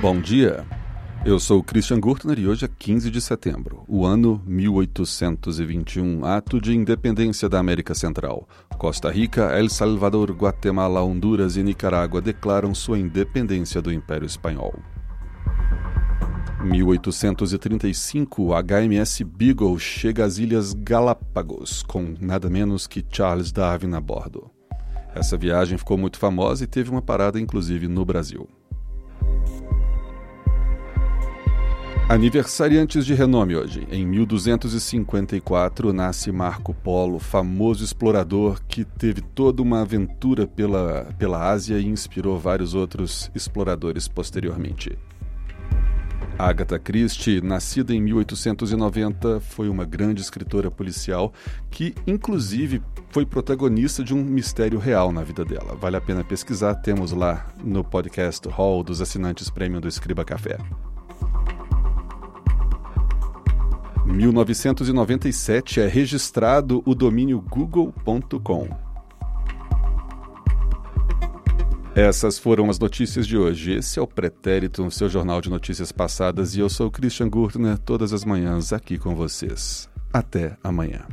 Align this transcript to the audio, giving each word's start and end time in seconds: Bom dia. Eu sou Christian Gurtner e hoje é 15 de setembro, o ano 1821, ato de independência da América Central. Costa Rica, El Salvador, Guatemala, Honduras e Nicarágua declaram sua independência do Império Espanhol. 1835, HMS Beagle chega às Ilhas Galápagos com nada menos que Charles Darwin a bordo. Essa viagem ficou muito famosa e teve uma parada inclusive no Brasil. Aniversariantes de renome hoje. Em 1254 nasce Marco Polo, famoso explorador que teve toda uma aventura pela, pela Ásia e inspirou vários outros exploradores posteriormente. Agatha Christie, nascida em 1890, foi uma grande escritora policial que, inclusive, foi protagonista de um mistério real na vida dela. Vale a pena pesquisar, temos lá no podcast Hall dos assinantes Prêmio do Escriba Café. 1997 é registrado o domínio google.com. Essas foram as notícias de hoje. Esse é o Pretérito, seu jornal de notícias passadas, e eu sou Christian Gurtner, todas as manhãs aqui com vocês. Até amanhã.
Bom 0.00 0.20
dia. 0.20 0.64
Eu 1.24 1.40
sou 1.40 1.60
Christian 1.60 1.98
Gurtner 1.98 2.38
e 2.38 2.46
hoje 2.46 2.64
é 2.64 2.68
15 2.68 3.10
de 3.10 3.20
setembro, 3.20 3.82
o 3.88 4.06
ano 4.06 4.40
1821, 4.46 6.24
ato 6.24 6.60
de 6.60 6.72
independência 6.72 7.48
da 7.48 7.58
América 7.58 7.96
Central. 7.96 8.48
Costa 8.78 9.10
Rica, 9.10 9.58
El 9.58 9.68
Salvador, 9.68 10.30
Guatemala, 10.30 11.02
Honduras 11.02 11.56
e 11.56 11.64
Nicarágua 11.64 12.20
declaram 12.20 12.72
sua 12.76 12.96
independência 12.96 13.82
do 13.82 13.92
Império 13.92 14.24
Espanhol. 14.24 14.72
1835, 16.62 18.50
HMS 18.54 19.24
Beagle 19.24 19.80
chega 19.80 20.24
às 20.24 20.38
Ilhas 20.38 20.74
Galápagos 20.74 21.82
com 21.82 22.14
nada 22.20 22.48
menos 22.48 22.86
que 22.86 23.04
Charles 23.10 23.50
Darwin 23.50 23.94
a 23.94 24.00
bordo. 24.00 24.48
Essa 25.12 25.36
viagem 25.36 25.76
ficou 25.76 25.98
muito 25.98 26.20
famosa 26.20 26.62
e 26.62 26.68
teve 26.68 26.88
uma 26.88 27.02
parada 27.02 27.40
inclusive 27.40 27.88
no 27.88 28.04
Brasil. 28.04 28.48
Aniversariantes 32.08 33.04
de 33.04 33.12
renome 33.12 33.54
hoje. 33.54 33.86
Em 33.92 34.06
1254 34.06 35.92
nasce 35.92 36.32
Marco 36.32 36.72
Polo, 36.72 37.18
famoso 37.18 37.84
explorador 37.84 38.62
que 38.66 38.82
teve 38.82 39.20
toda 39.20 39.60
uma 39.60 39.82
aventura 39.82 40.46
pela, 40.46 41.06
pela 41.18 41.50
Ásia 41.50 41.78
e 41.78 41.86
inspirou 41.86 42.38
vários 42.38 42.72
outros 42.72 43.30
exploradores 43.34 44.08
posteriormente. 44.08 44.98
Agatha 46.38 46.78
Christie, 46.78 47.42
nascida 47.42 47.92
em 47.92 48.00
1890, 48.00 49.40
foi 49.40 49.68
uma 49.68 49.84
grande 49.84 50.22
escritora 50.22 50.70
policial 50.70 51.30
que, 51.70 51.94
inclusive, 52.06 52.80
foi 53.10 53.26
protagonista 53.26 54.02
de 54.02 54.14
um 54.14 54.24
mistério 54.24 54.78
real 54.78 55.12
na 55.12 55.22
vida 55.22 55.44
dela. 55.44 55.76
Vale 55.76 55.98
a 55.98 56.00
pena 56.00 56.24
pesquisar, 56.24 56.76
temos 56.76 57.12
lá 57.12 57.52
no 57.62 57.84
podcast 57.84 58.48
Hall 58.48 58.82
dos 58.82 59.02
assinantes 59.02 59.50
Prêmio 59.50 59.78
do 59.78 59.88
Escriba 59.88 60.24
Café. 60.24 60.56
1997 64.08 65.80
é 65.80 65.86
registrado 65.86 66.82
o 66.86 66.94
domínio 66.94 67.40
google.com. 67.40 68.68
Essas 71.94 72.38
foram 72.38 72.70
as 72.70 72.78
notícias 72.78 73.26
de 73.26 73.36
hoje. 73.36 73.72
Esse 73.72 73.98
é 73.98 74.02
o 74.02 74.06
Pretérito, 74.06 74.88
seu 74.90 75.08
jornal 75.08 75.40
de 75.40 75.50
notícias 75.50 75.90
passadas, 75.90 76.54
e 76.54 76.60
eu 76.60 76.68
sou 76.68 76.90
Christian 76.90 77.28
Gurtner, 77.28 77.76
todas 77.76 78.12
as 78.12 78.24
manhãs 78.24 78.72
aqui 78.72 78.98
com 78.98 79.14
vocês. 79.14 79.88
Até 80.12 80.56
amanhã. 80.62 81.04